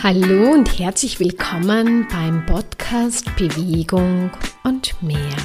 [0.00, 4.30] Hallo und herzlich willkommen beim Podcast Bewegung
[4.62, 5.36] und mehr.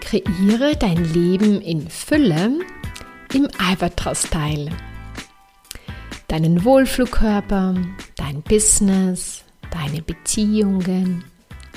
[0.00, 2.58] Kreiere dein Leben in Fülle
[3.32, 4.70] im Albatros-Style.
[6.26, 7.76] Deinen Wohlflugkörper,
[8.16, 11.22] dein Business, deine Beziehungen,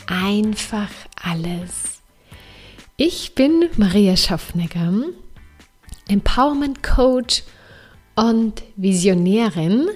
[0.08, 0.90] einfach
[1.22, 2.02] alles.
[2.98, 5.04] Ich bin Maria Schaffnecker,
[6.08, 7.44] Empowerment Coach
[8.16, 9.90] und Visionärin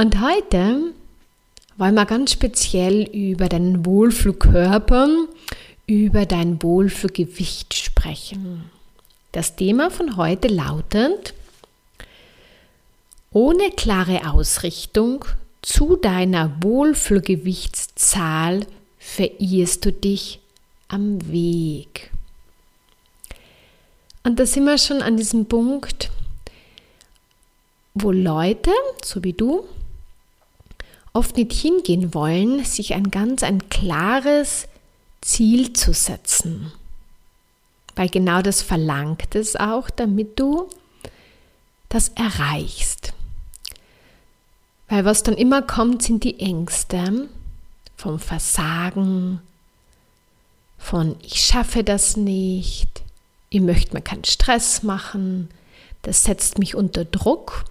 [0.00, 0.94] und heute
[1.76, 5.10] wollen wir ganz speziell über deinen Wohlfühlkörper,
[5.86, 8.70] über dein Wohlfühlgewicht sprechen.
[9.32, 11.34] Das Thema von heute lautet,
[13.30, 15.26] ohne klare Ausrichtung
[15.60, 18.64] zu deiner Wohlfühlgewichtszahl
[18.98, 20.40] verirrst du dich
[20.88, 22.10] am Weg.
[24.22, 26.10] Und da sind wir schon an diesem Punkt,
[27.92, 28.70] wo Leute,
[29.04, 29.66] so wie du,
[31.12, 34.68] oft nicht hingehen wollen, sich ein ganz ein klares
[35.20, 36.72] Ziel zu setzen.
[37.96, 40.68] Weil genau das verlangt es auch, damit du
[41.88, 43.12] das erreichst.
[44.88, 47.28] Weil was dann immer kommt, sind die Ängste
[47.96, 49.40] vom Versagen,
[50.78, 53.02] von ich schaffe das nicht,
[53.50, 55.50] ich möchte mir keinen Stress machen,
[56.02, 57.64] das setzt mich unter Druck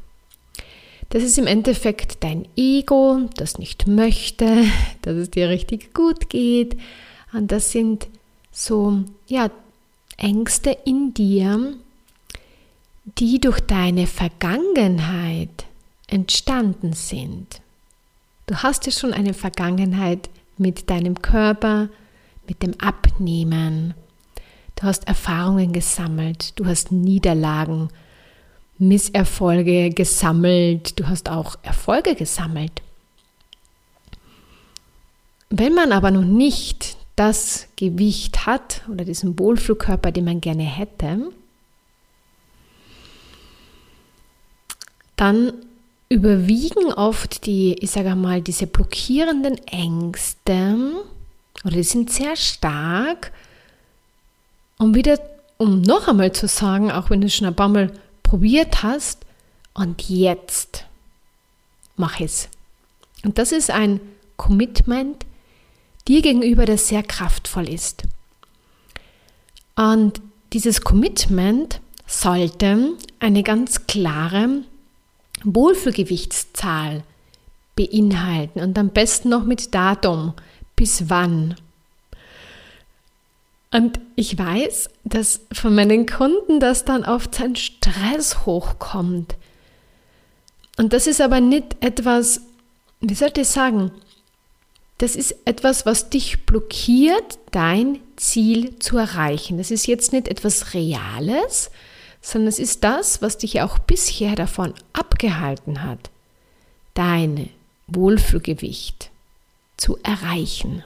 [1.10, 4.66] das ist im Endeffekt dein Ego, das nicht möchte,
[5.02, 6.78] dass es dir richtig gut geht.
[7.34, 8.08] Und das sind
[8.52, 9.50] so, ja,
[10.18, 11.74] Ängste in dir,
[13.18, 15.66] die durch deine Vergangenheit
[16.08, 17.62] entstanden sind.
[18.46, 21.90] Du hast ja schon eine Vergangenheit mit deinem Körper,
[22.48, 23.94] mit dem Abnehmen.
[24.76, 27.90] Du hast Erfahrungen gesammelt, du hast Niederlagen
[28.80, 32.82] Misserfolge gesammelt, du hast auch Erfolge gesammelt.
[35.50, 41.32] Wenn man aber noch nicht das Gewicht hat oder diesen Wohlfühlkörper, den man gerne hätte,
[45.18, 45.52] dann
[46.08, 50.94] überwiegen oft die, ich sage mal, diese blockierenden Ängste
[51.66, 53.34] oder die sind sehr stark.
[54.78, 55.20] Um wieder,
[55.58, 57.92] um noch einmal zu sagen, auch wenn du schon ein paar Mal
[58.30, 59.26] probiert hast
[59.73, 60.86] und jetzt
[61.95, 62.48] mach es.
[63.23, 64.00] Und das ist ein
[64.38, 65.26] Commitment
[66.08, 68.04] dir gegenüber, das sehr kraftvoll ist.
[69.76, 70.22] Und
[70.54, 74.62] dieses Commitment sollte eine ganz klare
[75.44, 77.04] Wohlfühlgewichtszahl
[77.76, 80.34] beinhalten und am besten noch mit Datum,
[80.76, 81.56] bis wann.
[83.72, 89.36] Und ich weiß, dass von meinen Kunden das dann oft ein Stress hochkommt.
[90.78, 92.42] Und das ist aber nicht etwas,
[93.00, 93.92] wie sollte ich sagen,
[94.98, 99.58] das ist etwas, was dich blockiert, dein Ziel zu erreichen.
[99.58, 101.72] Das ist jetzt nicht etwas Reales,
[102.22, 106.10] sondern es ist das, was dich auch bisher davon abgehalten hat,
[106.96, 107.50] dein
[107.88, 109.10] Wohlfühlgewicht
[109.78, 110.84] zu erreichen.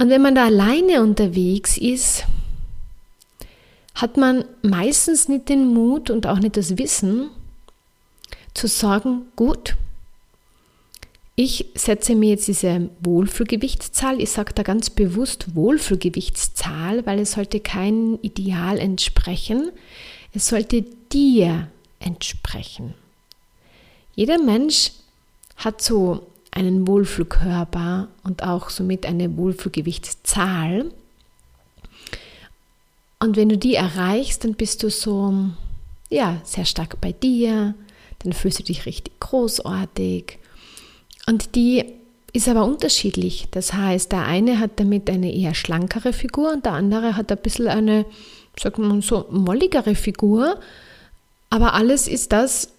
[0.00, 2.24] Und wenn man da alleine unterwegs ist,
[3.94, 7.28] hat man meistens nicht den Mut und auch nicht das Wissen
[8.54, 9.76] zu sagen, gut,
[11.36, 14.22] ich setze mir jetzt diese Wohlfühlgewichtszahl.
[14.22, 19.70] Ich sage da ganz bewusst Wohlfühlgewichtszahl, weil es sollte kein Ideal entsprechen.
[20.32, 20.82] Es sollte
[21.12, 21.68] dir
[21.98, 22.94] entsprechen.
[24.14, 24.92] Jeder Mensch
[25.56, 30.90] hat so einen Wohlfühlkörper und auch somit eine Wohlfühlgewichtszahl.
[33.18, 35.34] Und wenn du die erreichst, dann bist du so,
[36.08, 37.74] ja, sehr stark bei dir,
[38.20, 40.38] dann fühlst du dich richtig großartig.
[41.26, 41.84] Und die
[42.32, 43.48] ist aber unterschiedlich.
[43.50, 47.38] Das heißt, der eine hat damit eine eher schlankere Figur und der andere hat ein
[47.38, 48.06] bisschen eine,
[48.58, 50.58] sagt man so, molligere Figur.
[51.50, 52.72] Aber alles ist das,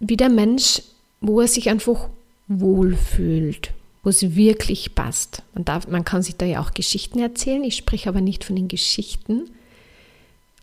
[0.00, 0.82] wie der Mensch,
[1.20, 2.08] wo er sich einfach
[2.48, 3.72] wohlfühlt,
[4.02, 5.42] wo es wirklich passt.
[5.54, 7.64] Man, darf, man kann sich da ja auch Geschichten erzählen.
[7.64, 9.50] Ich spreche aber nicht von den Geschichten,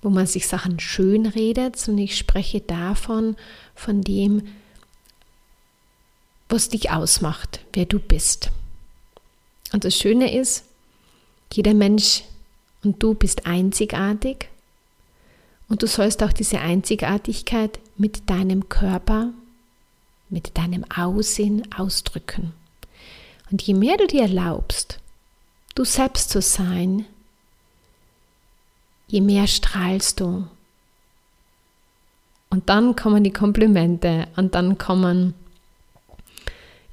[0.01, 3.35] wo man sich Sachen schön redet, sondern ich spreche davon,
[3.75, 4.43] von dem,
[6.49, 8.51] was dich ausmacht, wer du bist.
[9.71, 10.65] Und das Schöne ist,
[11.53, 12.23] jeder Mensch
[12.83, 14.49] und du bist einzigartig
[15.67, 19.31] und du sollst auch diese Einzigartigkeit mit deinem Körper,
[20.29, 22.53] mit deinem Aussehen ausdrücken.
[23.51, 24.99] Und je mehr du dir erlaubst,
[25.75, 27.05] du selbst zu sein,
[29.07, 30.47] je mehr strahlst du
[32.49, 35.33] Und dann kommen die Komplimente und dann kommen,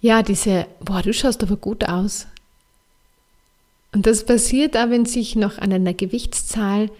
[0.00, 2.26] ja, diese, boah, du schaust aber gut aus.
[3.92, 6.90] Und das passiert auch, wenn sich noch an einer Gewichtszahl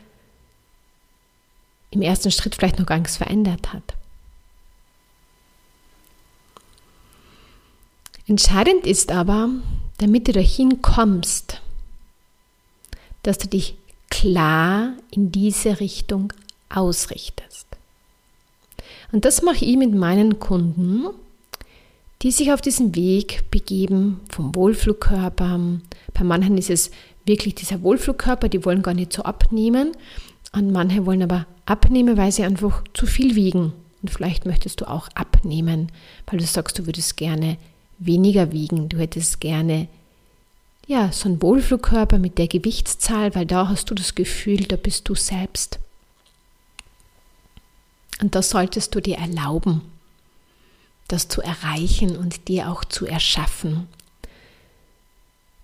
[1.90, 3.94] im ersten Schritt vielleicht noch gar nichts verändert hat.
[8.28, 9.50] Entscheidend ist aber,
[9.98, 11.60] damit du dahin kommst,
[13.22, 13.76] dass du dich
[14.10, 16.32] klar in diese Richtung
[16.68, 17.66] ausrichtest.
[19.12, 21.06] Und das mache ich mit meinen Kunden,
[22.22, 25.60] die sich auf diesen Weg begeben vom Wohlflugkörper.
[26.12, 26.90] Bei manchen ist es
[27.26, 29.92] wirklich dieser Wohlflugkörper, die wollen gar nicht so abnehmen.
[30.52, 33.72] Und manche wollen aber abnehmen, weil sie einfach zu viel wiegen.
[34.02, 35.92] Und vielleicht möchtest du auch abnehmen,
[36.26, 37.58] weil du sagst, du würdest gerne
[37.98, 38.88] weniger wiegen.
[38.88, 39.88] Du hättest gerne
[40.86, 45.08] ja, so einen Wohlflugkörper mit der Gewichtszahl, weil da hast du das Gefühl, da bist
[45.08, 45.80] du selbst.
[48.20, 49.82] Und das solltest du dir erlauben,
[51.08, 53.88] das zu erreichen und dir auch zu erschaffen.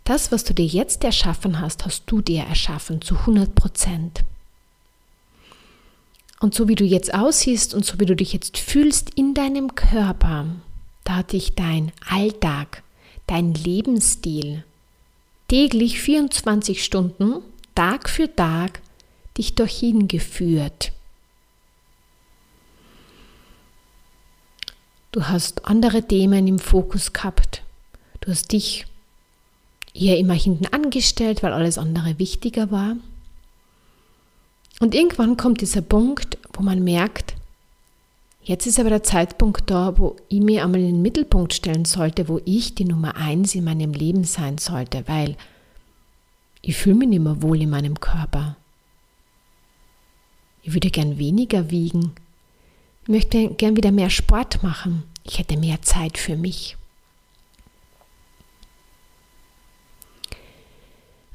[0.05, 4.25] Das, was du dir jetzt erschaffen hast, hast du dir erschaffen zu 100 Prozent.
[6.41, 9.77] Und so wie du jetzt aussiehst und so wie du dich jetzt fühlst in deinem
[9.77, 10.47] Körper,
[11.05, 12.83] da hat dich dein Alltag,
[13.27, 14.65] dein Lebensstil
[15.49, 17.43] täglich 24 Stunden,
[17.75, 18.81] Tag für Tag,
[19.37, 20.93] dich dorthin geführt.
[25.11, 27.63] Du hast andere Themen im Fokus gehabt.
[28.21, 28.87] Du hast dich
[29.93, 32.97] eher immer hinten angestellt, weil alles andere wichtiger war.
[34.81, 37.35] Und irgendwann kommt dieser Punkt, wo man merkt,
[38.43, 42.29] jetzt ist aber der Zeitpunkt da, wo ich mir einmal in den Mittelpunkt stellen sollte,
[42.29, 45.37] wo ich die Nummer eins in meinem Leben sein sollte, weil
[46.61, 48.57] ich fühle mich nicht mehr wohl in meinem Körper.
[50.63, 52.13] Ich würde gern weniger wiegen.
[53.03, 55.03] Ich möchte gern wieder mehr Sport machen.
[55.25, 56.77] Ich hätte mehr Zeit für mich.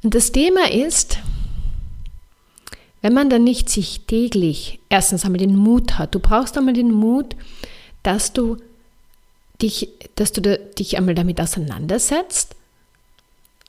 [0.03, 1.19] Und das Thema ist,
[3.01, 6.91] wenn man dann nicht sich täglich erstens einmal den Mut hat, du brauchst einmal den
[6.91, 7.35] Mut,
[8.03, 8.57] dass du
[9.61, 12.55] dich, dass du dich einmal damit auseinandersetzt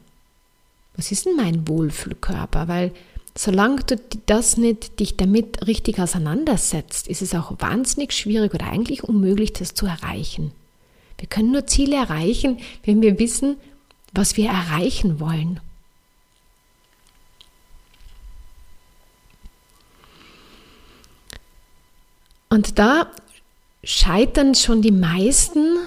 [0.95, 2.67] Was ist denn mein Wohlfühlkörper?
[2.67, 2.91] Weil
[3.37, 9.03] solange du das nicht dich damit richtig auseinandersetzt, ist es auch wahnsinnig schwierig oder eigentlich
[9.03, 10.51] unmöglich, das zu erreichen.
[11.19, 13.57] Wir können nur Ziele erreichen, wenn wir wissen,
[14.13, 15.59] was wir erreichen wollen.
[22.49, 23.11] Und da
[23.83, 25.77] scheitern schon die meisten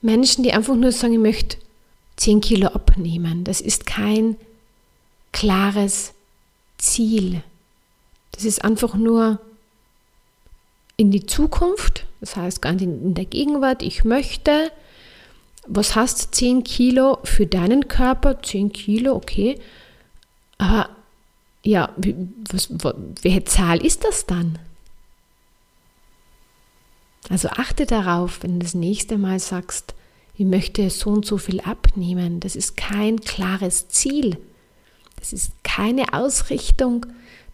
[0.00, 1.58] Menschen, die einfach nur sagen, ich möchte
[2.16, 3.44] 10 Kilo abnehmen.
[3.44, 4.36] Das ist kein
[5.32, 6.14] klares
[6.78, 7.42] Ziel.
[8.32, 9.40] Das ist einfach nur
[10.96, 14.70] in die Zukunft, das heißt ganz in der Gegenwart, ich möchte,
[15.66, 18.42] was hast 10 Kilo für deinen Körper?
[18.42, 19.58] 10 Kilo, okay.
[20.58, 20.90] Aber
[21.62, 21.90] ja,
[22.50, 22.68] was,
[23.22, 24.58] welche Zahl ist das dann?
[27.30, 29.94] Also achte darauf, wenn du das nächste Mal sagst,
[30.36, 32.40] ich möchte so und so viel abnehmen.
[32.40, 34.36] Das ist kein klares Ziel.
[35.16, 37.06] Das ist keine Ausrichtung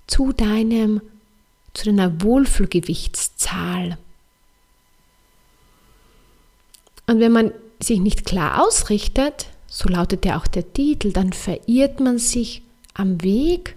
[0.07, 1.03] zu deinem,
[1.75, 3.99] zu deiner Wohlfühlgewichtszahl.
[7.07, 12.01] Und wenn man sich nicht klar ausrichtet, so lautet ja auch der Titel, dann verirrt
[12.01, 12.63] man sich
[12.95, 13.77] am Weg,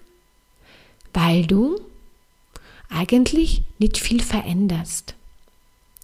[1.13, 1.79] weil du
[2.89, 5.15] eigentlich nicht viel veränderst.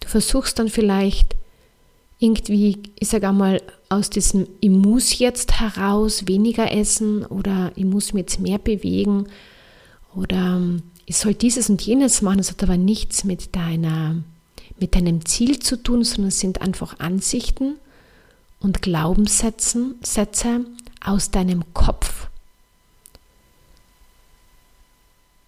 [0.00, 1.36] Du versuchst dann vielleicht
[2.18, 8.12] irgendwie, ich sage einmal, aus diesem Ich muss jetzt heraus weniger essen oder ich muss
[8.12, 9.26] mich jetzt mehr bewegen
[10.14, 12.38] oder ähm, ich soll dieses und jenes machen.
[12.38, 14.22] Das hat aber nichts mit deiner,
[14.78, 17.80] mit deinem Ziel zu tun, sondern es sind einfach Ansichten
[18.60, 20.64] und Glaubenssätze Sätze
[21.04, 22.28] aus deinem Kopf.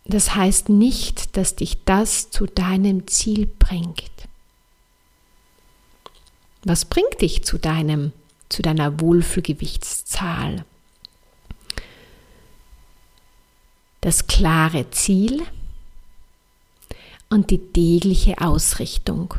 [0.05, 4.11] Das heißt nicht, dass dich das zu deinem Ziel bringt.
[6.65, 8.11] Was bringt dich zu deinem,
[8.49, 10.65] zu deiner Wohlfühlgewichtszahl?
[14.03, 15.43] Das klare Ziel
[17.31, 19.35] und die tägliche Ausrichtung.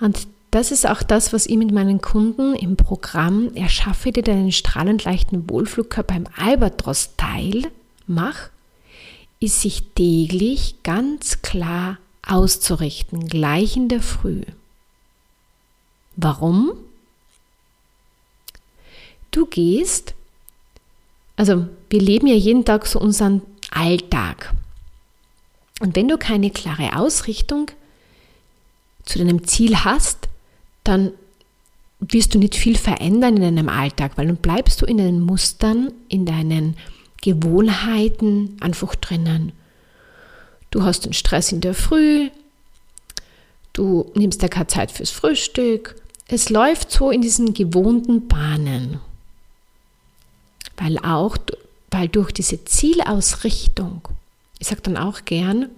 [0.00, 4.50] Und das ist auch das, was ich mit meinen Kunden im Programm Erschaffe dir deinen
[4.50, 7.70] strahlend leichten Wohlflugkörper im Albatros teil
[8.06, 8.48] mach,
[9.40, 14.42] ist sich täglich ganz klar auszurichten, gleich in der Früh.
[16.16, 16.72] Warum?
[19.30, 20.14] du gehst,
[21.40, 24.52] also wir leben ja jeden Tag so unseren Alltag.
[25.80, 27.70] Und wenn du keine klare Ausrichtung
[29.06, 30.28] zu deinem Ziel hast,
[30.84, 31.12] dann
[31.98, 35.90] wirst du nicht viel verändern in deinem Alltag, weil dann bleibst du in deinen Mustern,
[36.08, 36.76] in deinen
[37.22, 39.52] Gewohnheiten einfach drinnen.
[40.70, 42.28] Du hast den Stress in der Früh,
[43.72, 45.96] du nimmst dir keine Zeit fürs Frühstück.
[46.28, 49.00] Es läuft so in diesen gewohnten Bahnen,
[50.80, 51.36] weil auch
[51.90, 54.00] weil durch diese Zielausrichtung,
[54.58, 55.68] ich sage dann auch gern,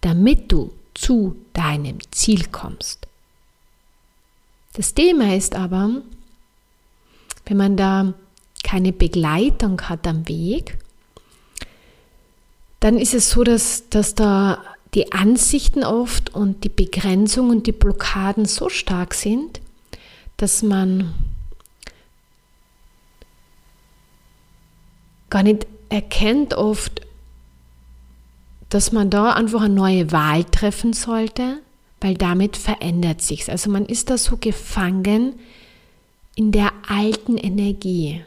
[0.00, 3.06] damit du zu deinem Ziel kommst.
[4.74, 6.02] Das Thema ist aber,
[7.44, 8.14] wenn man da
[8.62, 10.78] keine Begleitung hat am Weg,
[12.80, 14.62] dann ist es so, dass, dass da
[14.94, 19.60] die Ansichten oft und die Begrenzungen und die Blockaden so stark sind,
[20.36, 21.14] dass man
[25.30, 27.02] gar nicht erkennt oft,
[28.68, 31.60] dass man da einfach eine neue Wahl treffen sollte,
[32.00, 33.48] weil damit verändert sich's.
[33.48, 35.34] Also man ist da so gefangen
[36.34, 38.22] in der alten Energie.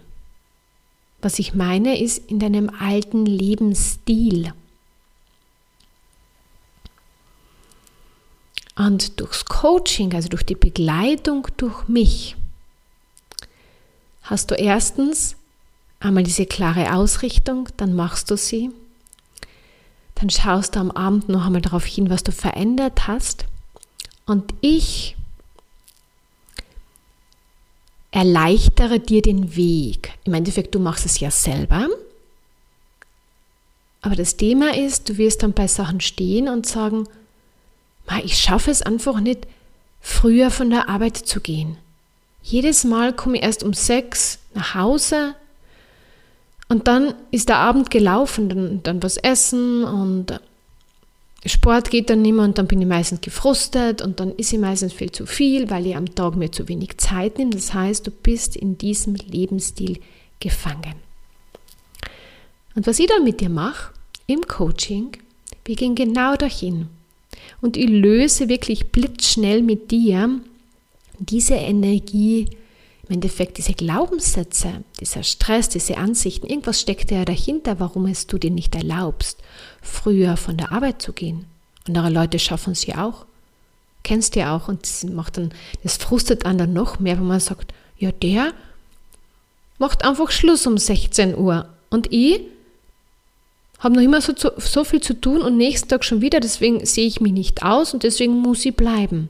[1.22, 4.54] Was ich meine, ist in deinem alten Lebensstil.
[8.80, 12.38] Und durchs Coaching, also durch die Begleitung durch mich,
[14.22, 15.36] hast du erstens
[16.00, 18.72] einmal diese klare Ausrichtung, dann machst du sie.
[20.16, 23.48] Dann schaust du am Abend noch einmal darauf hin, was du verändert hast.
[24.26, 25.18] Und ich
[28.12, 30.18] erleichtere dir den Weg.
[30.24, 31.90] Im Endeffekt, du machst es ja selber.
[34.00, 37.10] Aber das Thema ist, du wirst dann bei Sachen stehen und sagen,
[38.24, 39.48] ich schaffe es einfach nicht,
[40.02, 41.78] früher von der Arbeit zu gehen.
[42.42, 45.36] Jedes Mal komme ich erst um sechs nach Hause
[46.68, 50.40] und dann ist der Abend gelaufen, dann, dann was essen und
[51.46, 54.60] Sport geht dann nicht mehr und dann bin ich meistens gefrustet und dann ist ich
[54.60, 57.52] meistens viel zu viel, weil ich am Tag mir zu wenig Zeit nehme.
[57.52, 60.00] Das heißt, du bist in diesem Lebensstil
[60.40, 60.96] gefangen.
[62.76, 63.94] Und was ich dann mit dir mache
[64.28, 65.12] im Coaching,
[65.66, 66.88] wir gehen genau dahin
[67.62, 70.40] und ich löse wirklich blitzschnell mit dir
[71.20, 72.48] diese Energie,
[73.08, 78.38] im Endeffekt diese Glaubenssätze, dieser Stress, diese Ansichten, irgendwas steckt ja dahinter, warum es du
[78.38, 79.40] dir nicht erlaubst,
[79.82, 81.46] früher von der Arbeit zu gehen.
[81.88, 83.26] Andere Leute schaffen es ja auch.
[84.04, 85.52] Kennst du ja auch und das macht dann,
[85.84, 88.54] das frustet anderen noch mehr, wenn man sagt, ja, der
[89.78, 92.42] macht einfach Schluss um 16 Uhr und ich
[93.80, 97.08] habe noch immer so, so viel zu tun und nächsten Tag schon wieder, deswegen sehe
[97.08, 99.30] ich mich nicht aus und deswegen muss ich bleiben.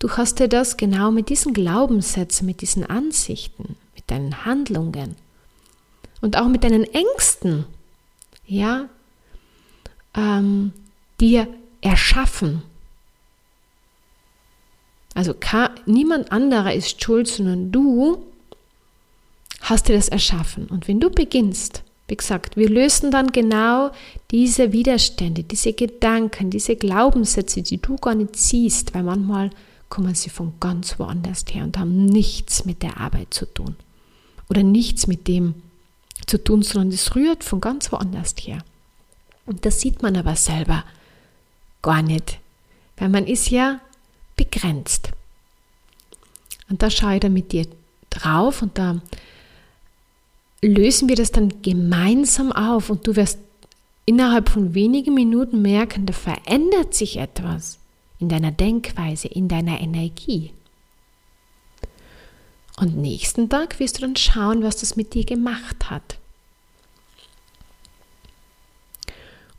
[0.00, 5.16] Du hast dir das genau mit diesen Glaubenssätzen, mit diesen Ansichten, mit deinen Handlungen
[6.20, 7.64] und auch mit deinen Ängsten,
[8.46, 8.88] ja,
[10.14, 10.72] ähm,
[11.20, 11.48] dir
[11.80, 12.62] erschaffen.
[15.14, 18.24] Also kann, niemand anderer ist schuld, sondern du
[19.62, 20.66] hast dir das erschaffen.
[20.66, 23.90] Und wenn du beginnst, wie gesagt, wir lösen dann genau
[24.30, 29.50] diese Widerstände, diese Gedanken, diese Glaubenssätze, die du gar nicht siehst, weil manchmal
[29.90, 33.76] kommen sie von ganz woanders her und haben nichts mit der Arbeit zu tun.
[34.48, 35.54] Oder nichts mit dem
[36.26, 38.64] zu tun, sondern es rührt von ganz woanders her.
[39.44, 40.84] Und das sieht man aber selber
[41.82, 42.38] gar nicht,
[42.96, 43.80] weil man ist ja
[44.36, 45.10] begrenzt.
[46.70, 47.66] Und da schaue ich dann mit dir
[48.10, 49.00] drauf und da
[50.62, 53.38] lösen wir das dann gemeinsam auf und du wirst
[54.06, 57.78] innerhalb von wenigen Minuten merken, da verändert sich etwas
[58.18, 60.52] in deiner Denkweise, in deiner Energie.
[62.80, 66.18] Und nächsten Tag wirst du dann schauen, was das mit dir gemacht hat.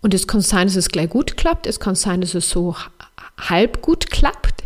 [0.02, 2.76] Und es kann sein, dass es gleich gut klappt, es kann sein, dass es so
[3.38, 4.64] halb gut klappt.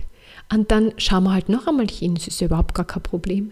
[0.52, 3.52] Und dann schauen wir halt noch einmal hin, es ist ja überhaupt gar kein Problem.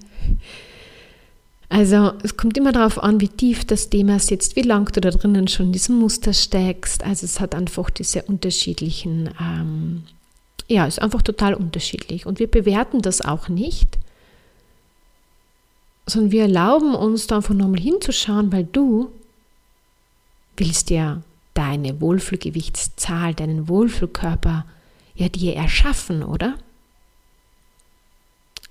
[1.74, 5.10] Also es kommt immer darauf an, wie tief das Thema sitzt, wie lang du da
[5.10, 7.02] drinnen schon in diesem Muster steckst.
[7.02, 10.04] Also es hat einfach diese unterschiedlichen, ähm,
[10.68, 12.26] ja, ist einfach total unterschiedlich.
[12.26, 13.98] Und wir bewerten das auch nicht.
[16.08, 19.12] sondern wir erlauben uns da einfach nochmal hinzuschauen, weil du
[20.58, 21.22] willst ja
[21.54, 24.66] deine Wohlfühlgewichtszahl, deinen Wohlfühlkörper
[25.16, 26.56] ja dir erschaffen, oder?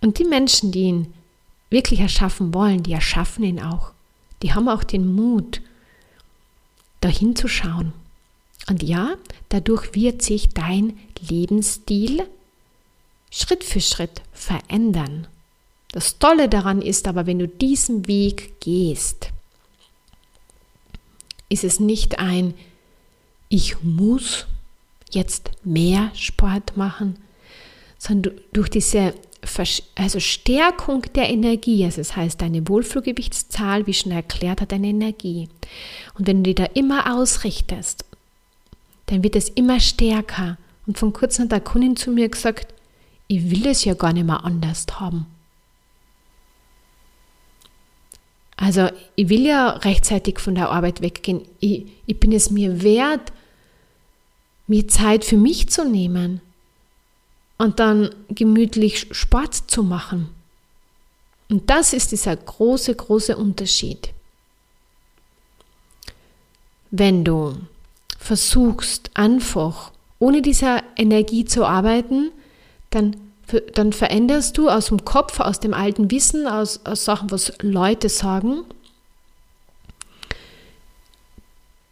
[0.00, 1.14] Und die Menschen, die ihn
[1.70, 3.92] wirklich erschaffen wollen, die erschaffen ihn auch.
[4.42, 5.60] Die haben auch den Mut,
[7.00, 7.92] dahin zu schauen.
[8.68, 9.14] Und ja,
[9.48, 12.26] dadurch wird sich dein Lebensstil
[13.30, 15.26] Schritt für Schritt verändern.
[15.92, 19.30] Das Tolle daran ist aber, wenn du diesen Weg gehst,
[21.48, 22.54] ist es nicht ein,
[23.48, 24.46] ich muss
[25.10, 27.16] jetzt mehr Sport machen,
[27.98, 29.14] sondern durch diese
[29.94, 35.48] also Stärkung der Energie, also das heißt deine Wohlfluggewichtszahl, wie schon erklärt hat, deine Energie.
[36.18, 38.04] Und wenn du die da immer ausrichtest,
[39.06, 40.58] dann wird es immer stärker.
[40.86, 42.74] Und von kurzem hat der Kundin zu mir gesagt,
[43.28, 45.26] ich will es ja gar nicht mehr anders haben.
[48.56, 51.42] Also ich will ja rechtzeitig von der Arbeit weggehen.
[51.60, 53.32] Ich, ich bin es mir wert,
[54.66, 56.42] mir Zeit für mich zu nehmen
[57.60, 60.30] und dann gemütlich Sport zu machen.
[61.50, 64.14] Und das ist dieser große, große Unterschied.
[66.90, 67.58] Wenn du
[68.18, 72.30] versuchst, einfach ohne dieser Energie zu arbeiten,
[72.88, 73.16] dann
[73.74, 78.08] dann veränderst du aus dem Kopf, aus dem alten Wissen, aus, aus Sachen, was Leute
[78.08, 78.62] sagen,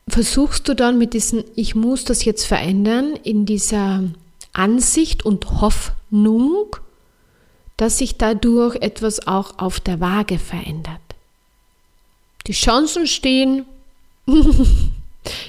[0.06, 4.04] versuchst du dann mit diesem Ich muss das jetzt verändern, in dieser
[4.58, 6.76] Ansicht und Hoffnung,
[7.76, 11.00] dass sich dadurch etwas auch auf der Waage verändert.
[12.46, 13.64] Die Chancen stehen,
[14.26, 14.34] ich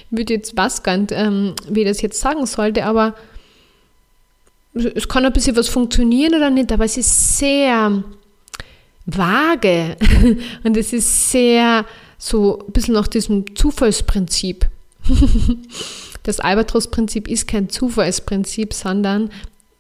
[0.10, 3.16] würde jetzt was nicht, ähm, wie das jetzt sagen sollte, aber
[4.74, 8.04] es kann ein bisschen was funktionieren oder nicht, aber es ist sehr
[9.06, 9.98] vage
[10.64, 11.86] und es ist sehr
[12.18, 14.68] so ein bisschen nach diesem Zufallsprinzip.
[16.30, 19.32] Das Albatros-Prinzip ist kein Zufallsprinzip, sondern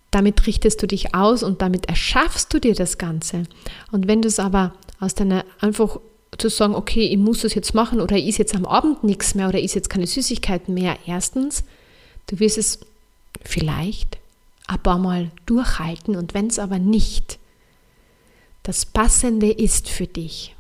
[0.09, 3.43] damit richtest du dich aus und damit erschaffst du dir das Ganze.
[3.91, 5.99] Und wenn du es aber aus deiner einfach
[6.35, 9.47] zu sagen, okay, ich muss das jetzt machen oder ist jetzt am Abend nichts mehr
[9.47, 11.63] oder ist jetzt keine Süßigkeiten mehr, erstens,
[12.25, 12.79] du wirst es
[13.45, 14.17] vielleicht
[14.65, 17.37] ein paar Mal durchhalten und wenn es aber nicht
[18.63, 20.55] das Passende ist für dich,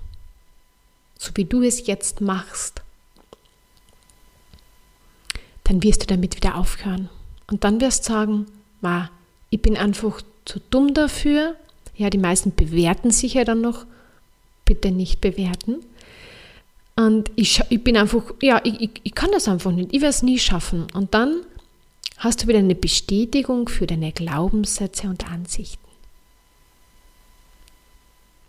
[1.17, 2.83] so wie du es jetzt machst,
[5.69, 7.09] dann wirst du damit wieder aufhören.
[7.45, 8.45] Und dann wirst du sagen,
[8.81, 9.11] Ma,
[9.51, 11.55] ich bin einfach zu dumm dafür.
[11.95, 13.85] Ja, die meisten bewerten sich ja dann noch.
[14.65, 15.77] Bitte nicht bewerten.
[16.95, 19.93] Und ich, ich bin einfach, ja, ich, ich, ich kann das einfach nicht.
[19.93, 20.87] Ich werde es nie schaffen.
[20.93, 21.41] Und dann
[22.17, 25.85] hast du wieder eine Bestätigung für deine Glaubenssätze und Ansichten.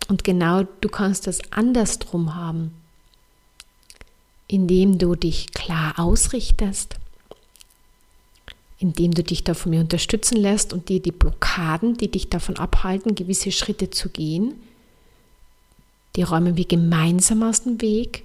[0.07, 2.73] Und genau du kannst das andersrum haben,
[4.47, 6.97] indem du dich klar ausrichtest,
[8.81, 12.57] indem du dich da von mir unterstützen lässt und dir die Blockaden, die dich davon
[12.57, 14.55] abhalten, gewisse Schritte zu gehen,
[16.15, 18.23] die räumen wir gemeinsam aus dem Weg,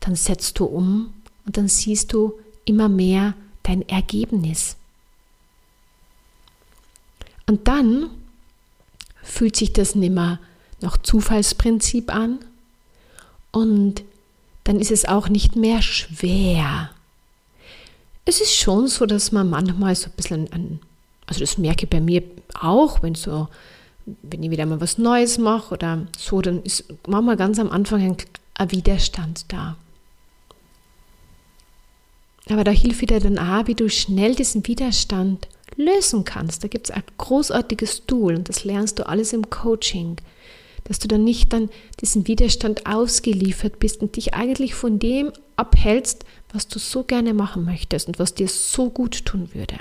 [0.00, 1.14] dann setzt du um
[1.46, 4.76] und dann siehst du immer mehr dein Ergebnis.
[7.46, 8.10] Und dann
[9.22, 10.40] fühlt sich das nimmer
[10.80, 12.40] nach Zufallsprinzip an
[13.52, 14.02] und
[14.64, 16.90] dann ist es auch nicht mehr schwer.
[18.24, 20.80] Es ist schon so, dass man manchmal so ein bisschen an,
[21.26, 22.22] also das merke ich bei mir
[22.60, 23.48] auch, wenn so,
[24.22, 28.02] wenn ich wieder mal was Neues mache oder so, dann ist manchmal ganz am Anfang
[28.02, 28.16] ein,
[28.54, 29.76] ein Widerstand da.
[32.48, 36.64] Aber da hilft wieder dann auch, wie du schnell diesen Widerstand lösen kannst.
[36.64, 40.16] Da gibt es ein großartiges Tool und das lernst du alles im Coaching,
[40.84, 46.24] dass du dann nicht dann diesen Widerstand ausgeliefert bist und dich eigentlich von dem abhältst,
[46.52, 49.78] was du so gerne machen möchtest und was dir so gut tun würde.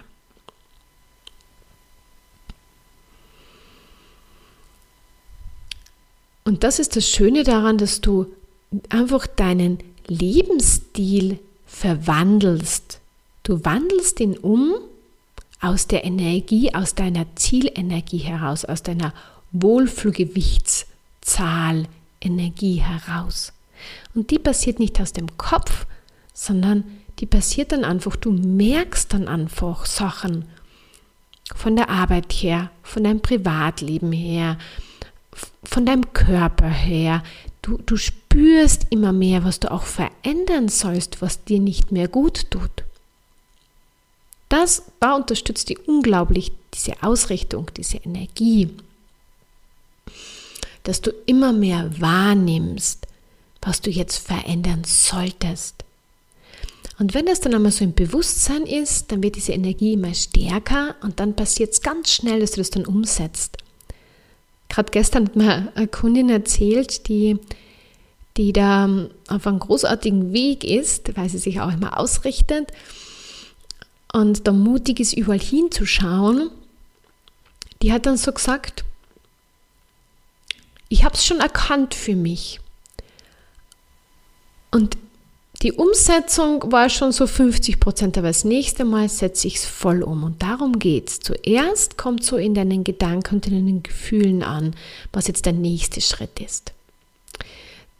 [6.43, 8.25] Und das ist das Schöne daran, dass du
[8.89, 12.99] einfach deinen Lebensstil verwandelst.
[13.43, 14.73] Du wandelst ihn um
[15.61, 19.13] aus der Energie, aus deiner Zielenergie heraus, aus deiner
[21.19, 21.85] Wohlfühlgewichtszahl
[22.21, 23.53] Energie heraus.
[24.13, 25.85] Und die passiert nicht aus dem Kopf,
[26.33, 26.83] sondern
[27.19, 30.45] die passiert dann einfach, du merkst dann einfach Sachen
[31.55, 34.57] von der Arbeit her, von deinem Privatleben her,
[35.63, 37.23] von deinem Körper her,
[37.61, 42.49] Du, du spürst immer mehr, was du auch verändern sollst, was dir nicht mehr gut
[42.49, 42.85] tut.
[44.47, 48.69] Das, da unterstützt dich unglaublich diese Ausrichtung, diese Energie.
[50.83, 53.07] Dass du immer mehr wahrnimmst,
[53.61, 55.83] was du jetzt verändern solltest.
[56.97, 60.95] Und wenn das dann einmal so im Bewusstsein ist, dann wird diese Energie immer stärker
[61.01, 63.57] und dann passiert es ganz schnell, dass du das dann umsetzt.
[64.67, 67.37] Gerade gestern hat mir eine Kundin erzählt, die,
[68.37, 72.71] die da auf einem großartigen Weg ist, weil sie sich auch immer ausrichtet
[74.13, 76.49] und da mutig ist, überall hinzuschauen.
[77.81, 78.83] Die hat dann so gesagt,
[80.89, 82.59] ich habe es schon erkannt für mich.
[84.71, 84.97] Und
[85.61, 90.03] die Umsetzung war schon so 50 Prozent, aber das nächste Mal setze ich es voll
[90.03, 90.23] um.
[90.23, 91.19] Und darum geht es.
[91.19, 94.73] Zuerst kommt so in deinen Gedanken und in deinen Gefühlen an,
[95.11, 96.71] was jetzt der nächste Schritt ist.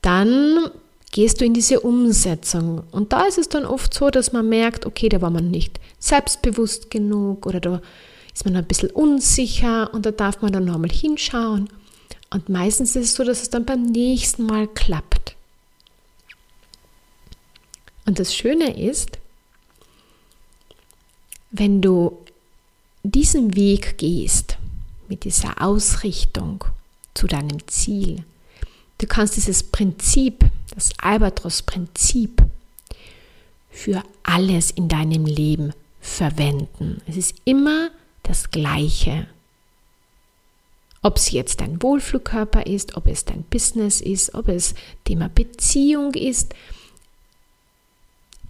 [0.02, 0.70] Dann
[1.12, 2.84] gehst du in diese Umsetzung.
[2.92, 5.80] Und da ist es dann oft so, dass man merkt, okay, da war man nicht
[6.00, 7.82] selbstbewusst genug oder da
[8.34, 11.68] ist man ein bisschen unsicher und da darf man dann nochmal hinschauen.
[12.30, 15.36] Und meistens ist es so, dass es dann beim nächsten Mal klappt.
[18.06, 19.20] Und das Schöne ist,
[21.52, 22.18] wenn du
[23.04, 24.58] diesen Weg gehst,
[25.08, 26.64] mit dieser Ausrichtung
[27.14, 28.24] zu deinem Ziel,
[29.00, 32.44] du kannst dieses Prinzip, das Albatros-Prinzip,
[33.72, 37.02] für alles in deinem Leben verwenden.
[37.08, 37.90] Es ist immer
[38.24, 39.28] das Gleiche.
[41.02, 46.14] Ob es jetzt dein Wohlflugkörper ist, ob es dein Business ist, ob es Thema Beziehung
[46.14, 46.54] ist,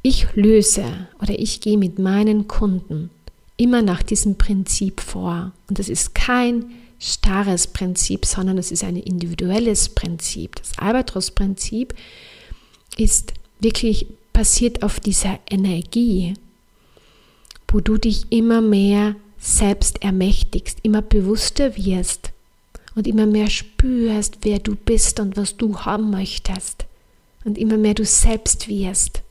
[0.01, 3.12] ich löse oder ich gehe mit meinen Kunden
[3.57, 5.51] immer nach diesem Prinzip vor.
[5.67, 10.55] Und das ist kein starres Prinzip, sondern es ist ein individuelles Prinzip.
[10.55, 11.93] Das Albatros-Prinzip
[12.97, 16.33] ist wirklich basiert auf dieser Energie,
[17.67, 22.31] wo du dich immer mehr selbst ermächtigst, immer bewusster wirst
[22.95, 26.86] und immer mehr spürst, wer du bist und was du haben möchtest
[27.45, 29.21] und immer mehr du selbst wirst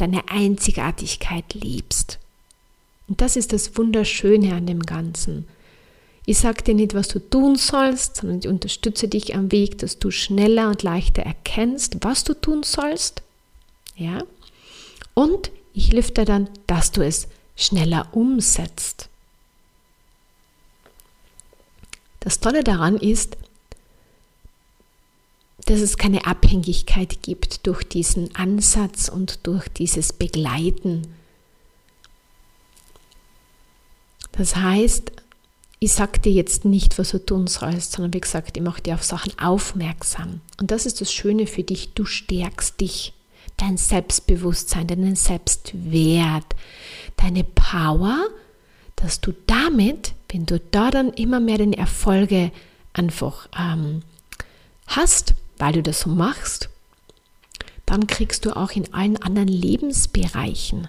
[0.00, 2.18] deine Einzigartigkeit liebst.
[3.06, 5.46] Und das ist das Wunderschöne an dem Ganzen.
[6.24, 9.98] Ich sage dir nicht, was du tun sollst, sondern ich unterstütze dich am Weg, dass
[9.98, 13.22] du schneller und leichter erkennst, was du tun sollst.
[13.96, 14.22] Ja?
[15.14, 19.09] Und ich dir dann, dass du es schneller umsetzt.
[22.20, 23.36] Das Tolle daran ist,
[25.66, 31.14] dass es keine Abhängigkeit gibt durch diesen Ansatz und durch dieses Begleiten.
[34.32, 35.12] Das heißt,
[35.80, 38.94] ich sage dir jetzt nicht, was du tun sollst, sondern wie gesagt, ich mache dir
[38.94, 40.40] auf Sachen aufmerksam.
[40.58, 43.14] Und das ist das Schöne für dich, du stärkst dich,
[43.56, 46.44] dein Selbstbewusstsein, deinen Selbstwert,
[47.16, 48.28] deine Power,
[48.96, 52.52] dass du damit, wenn du da dann immer mehr den Erfolge
[52.92, 54.02] einfach ähm,
[54.86, 56.68] hast, weil du das so machst,
[57.86, 60.88] dann kriegst du auch in allen anderen Lebensbereichen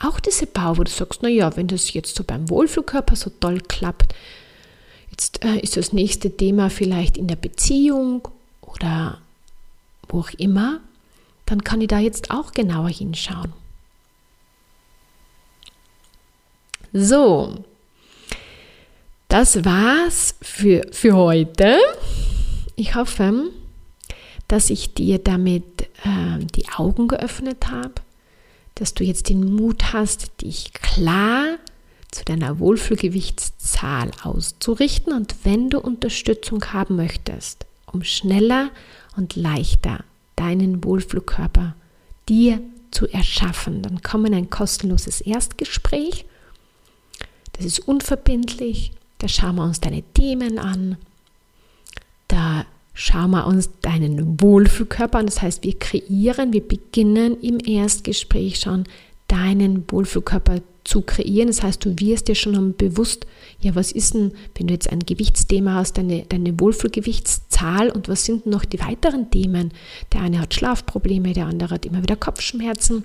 [0.00, 3.60] auch diese Bau, wo du sagst, naja, wenn das jetzt so beim Wohlfühlkörper so toll
[3.60, 4.14] klappt,
[5.10, 8.26] jetzt äh, ist das nächste Thema vielleicht in der Beziehung
[8.62, 9.20] oder
[10.08, 10.80] wo auch immer,
[11.46, 13.52] dann kann ich da jetzt auch genauer hinschauen.
[16.92, 17.64] So,
[19.30, 21.78] das war's für, für heute.
[22.74, 23.50] Ich hoffe,
[24.48, 27.94] dass ich dir damit äh, die Augen geöffnet habe,
[28.74, 31.58] dass du jetzt den Mut hast, dich klar
[32.10, 38.70] zu deiner Wohlfühlgewichtszahl auszurichten und wenn du Unterstützung haben möchtest, um schneller
[39.16, 40.02] und leichter
[40.34, 41.76] deinen Wohlfühlkörper
[42.28, 46.24] dir zu erschaffen, dann komm in ein kostenloses Erstgespräch.
[47.52, 48.90] Das ist unverbindlich,
[49.20, 50.96] da schauen wir uns deine Themen an,
[52.26, 55.26] da schauen wir uns deinen Wohlfühlkörper an.
[55.26, 58.84] Das heißt, wir kreieren, wir beginnen im Erstgespräch schon
[59.28, 61.48] deinen Wohlfühlkörper zu kreieren.
[61.48, 63.26] Das heißt, du wirst dir schon bewusst,
[63.60, 68.24] ja, was ist denn, wenn du jetzt ein Gewichtsthema hast, deine, deine Wohlfühlgewichtszahl und was
[68.24, 69.72] sind noch die weiteren Themen?
[70.12, 73.04] Der eine hat Schlafprobleme, der andere hat immer wieder Kopfschmerzen.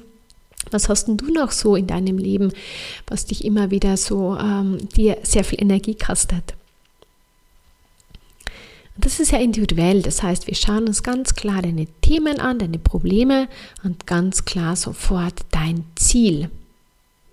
[0.72, 2.52] Was hast denn du noch so in deinem Leben,
[3.08, 6.56] was dich immer wieder so ähm, dir sehr viel Energie kostet?
[8.98, 10.02] Das ist ja individuell.
[10.02, 13.50] Das heißt, wir schauen uns ganz klar deine Themen an, deine Probleme
[13.84, 16.50] und ganz klar sofort dein Ziel.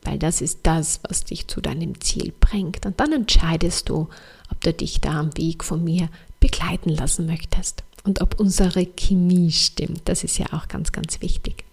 [0.02, 2.84] Weil das ist das, was dich zu deinem Ziel bringt.
[2.84, 4.08] Und dann entscheidest du,
[4.50, 6.08] ob du dich da am Weg von mir
[6.40, 7.84] begleiten lassen möchtest.
[8.02, 10.02] Und ob unsere Chemie stimmt.
[10.06, 11.64] Das ist ja auch ganz, ganz wichtig.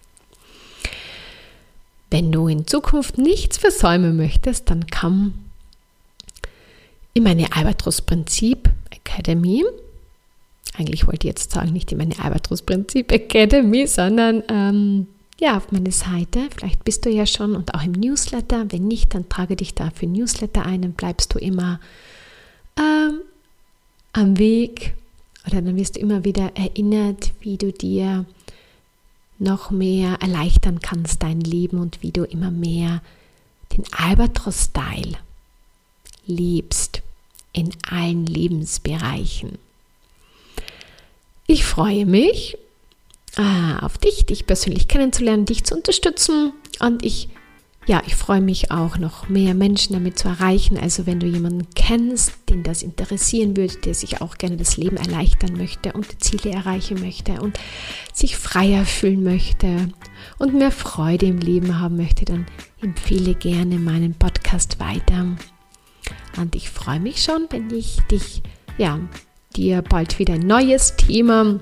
[2.11, 5.33] Wenn du in Zukunft nichts versäumen möchtest, dann komm
[7.13, 9.63] in meine Albatros Prinzip Academy.
[10.77, 15.07] eigentlich wollte ich jetzt sagen, nicht in meine Albatros Prinzip Academy, sondern ähm,
[15.39, 16.47] ja, auf meine Seite.
[16.55, 18.65] Vielleicht bist du ja schon und auch im Newsletter.
[18.71, 21.79] Wenn nicht, dann trage dich da für Newsletter ein, dann bleibst du immer
[22.77, 23.21] ähm,
[24.13, 24.95] am Weg
[25.47, 28.25] oder dann wirst du immer wieder erinnert, wie du dir
[29.39, 33.01] noch mehr erleichtern kannst, dein Leben und wie du immer mehr
[33.75, 35.17] den Albatros-Style
[36.25, 37.01] lebst
[37.53, 39.57] in allen Lebensbereichen.
[41.47, 42.57] Ich freue mich
[43.37, 47.29] ah, auf dich, dich persönlich kennenzulernen, dich zu unterstützen und ich
[47.89, 50.77] ja, ich freue mich auch noch mehr Menschen damit zu erreichen.
[50.77, 54.95] Also wenn du jemanden kennst, den das interessieren würde, der sich auch gerne das Leben
[54.95, 57.59] erleichtern möchte und die Ziele erreichen möchte und
[58.13, 59.87] sich freier fühlen möchte
[60.37, 62.45] und mehr Freude im Leben haben möchte, dann
[62.79, 65.35] empfehle gerne meinen Podcast weiter.
[66.37, 68.43] Und ich freue mich schon, wenn ich dich,
[68.77, 68.99] ja,
[69.55, 71.59] dir bald wieder ein neues Thema,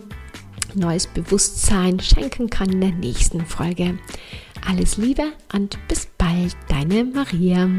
[0.73, 3.97] neues Bewusstsein schenken kann in der nächsten Folge.
[4.69, 7.69] Alles Liebe und bis bald, deine Maria.